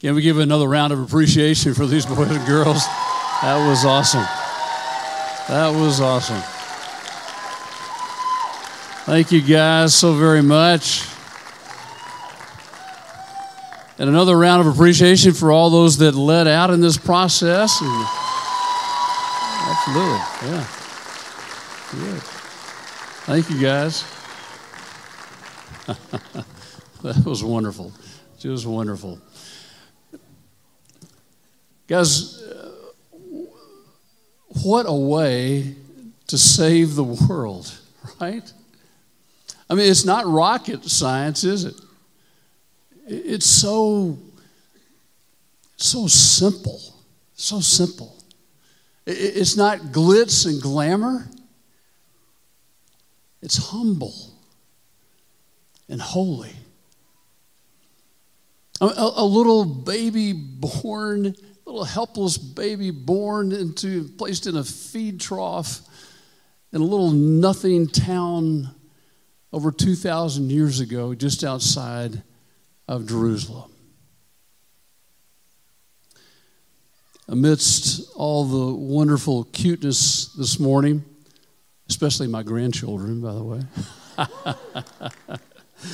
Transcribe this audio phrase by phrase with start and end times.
[0.00, 2.86] Can we give another round of appreciation for these boys and girls?
[3.42, 4.26] That was awesome.
[5.48, 6.42] That was awesome.
[9.06, 11.04] Thank you guys so very much.
[13.98, 17.80] And another round of appreciation for all those that led out in this process.
[17.80, 18.06] And
[19.66, 20.66] absolutely, yeah.
[21.90, 22.22] Good.
[23.24, 24.04] Thank you guys.
[27.02, 27.92] that was wonderful.
[28.38, 29.18] Just wonderful.
[31.88, 32.44] Guys,
[34.62, 35.74] what a way
[36.26, 37.78] to save the world,
[38.20, 38.52] right?
[39.70, 41.74] I mean, it's not rocket science, is it?
[43.06, 44.18] It's so,
[45.76, 46.78] so simple,
[47.34, 48.14] so simple.
[49.06, 51.26] It's not glitz and glamour.
[53.40, 54.14] It's humble
[55.88, 56.52] and holy.
[58.80, 58.84] A,
[59.16, 61.34] a, little baby born,
[61.66, 65.80] little helpless baby born into, placed in a feed trough
[66.72, 68.70] in a little nothing town
[69.52, 72.22] over 2,000 years ago, just outside
[72.86, 73.72] of Jerusalem.
[77.26, 81.04] Amidst all the wonderful cuteness this morning,
[81.88, 83.62] especially my grandchildren, by the way,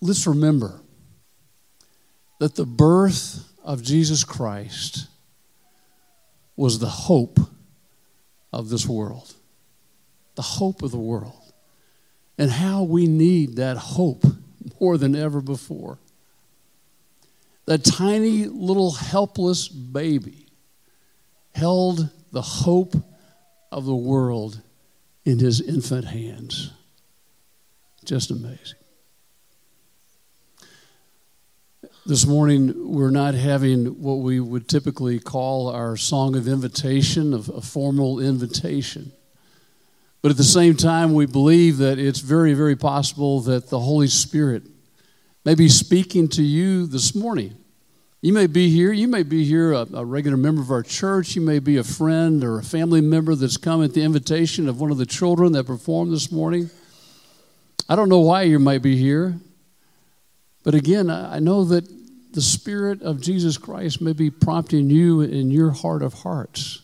[0.00, 0.80] let's remember
[2.38, 5.08] that the birth of Jesus Christ
[6.56, 7.38] was the hope
[8.52, 9.34] of this world,
[10.34, 11.48] the hope of the world
[12.38, 14.24] and how we need that hope
[14.80, 15.98] more than ever before.
[17.66, 20.46] That tiny little helpless baby
[21.54, 22.94] held the hope
[23.72, 24.60] of the world
[25.24, 26.70] in his infant hands.
[28.04, 28.78] Just amazing.
[32.08, 37.50] This morning, we're not having what we would typically call our song of invitation, of
[37.50, 39.12] a formal invitation.
[40.22, 44.06] But at the same time, we believe that it's very, very possible that the Holy
[44.06, 44.62] Spirit
[45.44, 47.58] may be speaking to you this morning.
[48.22, 51.36] You may be here, you may be here, a, a, regular member of our church,
[51.36, 54.80] you may be a friend or a family member that's come at the invitation of
[54.80, 56.70] one of the children that performed this morning.
[57.86, 59.38] I don't know why you might be here,
[60.64, 61.97] but again, I know that
[62.38, 66.82] the Spirit of Jesus Christ may be prompting you in your heart of hearts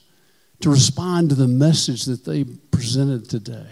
[0.59, 3.71] to respond to the message that they presented today.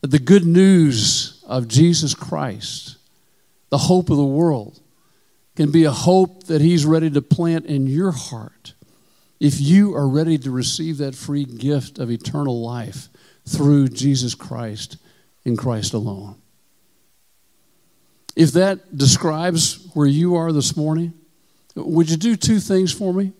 [0.00, 2.96] That the good news of Jesus Christ,
[3.68, 4.80] the hope of the world,
[5.54, 8.74] can be a hope that He's ready to plant in your heart
[9.38, 13.06] if you are ready to receive that free gift of eternal life
[13.46, 14.96] through Jesus Christ
[15.44, 16.34] in Christ alone.
[18.36, 21.12] If that describes where you are this morning,
[21.74, 23.32] would you do two things for me?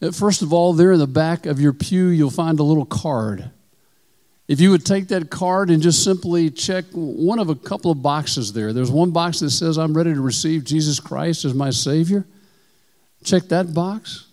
[0.00, 2.86] Uh, first of all, there in the back of your pew, you'll find a little
[2.86, 3.50] card.
[4.46, 8.00] If you would take that card and just simply check one of a couple of
[8.00, 11.68] boxes there, there's one box that says, I'm ready to receive Jesus Christ as my
[11.68, 12.24] Savior.
[13.24, 14.26] Check that box.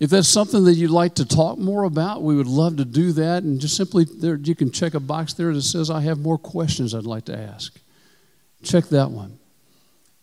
[0.00, 3.12] If that's something that you'd like to talk more about, we would love to do
[3.12, 3.42] that.
[3.42, 6.38] And just simply there, you can check a box there that says, I have more
[6.38, 7.78] questions I'd like to ask.
[8.62, 9.38] Check that one.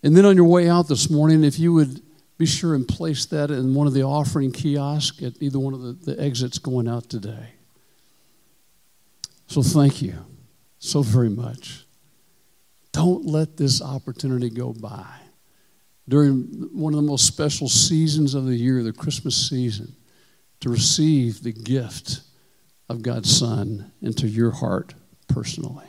[0.02, 2.00] And then on your way out this morning, if you would
[2.38, 5.82] be sure and place that in one of the offering kiosks at either one of
[5.82, 7.50] the, the exits going out today.
[9.46, 10.14] So thank you
[10.78, 11.84] so very much.
[12.92, 15.06] Don't let this opportunity go by.
[16.08, 19.94] During one of the most special seasons of the year, the Christmas season,
[20.60, 22.22] to receive the gift
[22.88, 24.94] of God's Son into your heart
[25.28, 25.86] personally.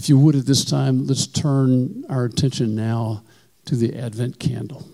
[0.00, 3.22] If you would at this time, let's turn our attention now
[3.66, 4.88] to the Advent candle.